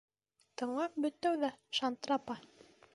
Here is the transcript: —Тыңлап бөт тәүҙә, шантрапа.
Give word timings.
—Тыңлап 0.61 0.97
бөт 1.05 1.21
тәүҙә, 1.27 1.53
шантрапа. 1.81 2.41